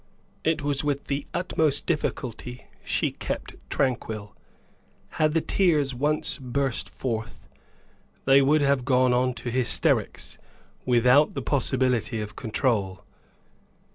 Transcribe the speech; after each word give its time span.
It 0.43 0.63
was 0.63 0.83
with 0.83 1.03
the 1.05 1.27
utmost 1.31 1.85
difficulty 1.85 2.65
she 2.83 3.11
kept 3.11 3.53
tranquil. 3.69 4.35
Had 5.09 5.33
the 5.35 5.41
tears 5.41 5.93
once 5.93 6.39
burst 6.39 6.89
forth, 6.89 7.47
they 8.25 8.41
would 8.41 8.61
have 8.61 8.83
gone 8.83 9.13
on 9.13 9.35
to 9.35 9.51
hysterics, 9.51 10.39
without 10.87 11.35
the 11.35 11.43
possibility 11.43 12.19
of 12.19 12.35
control. 12.35 13.03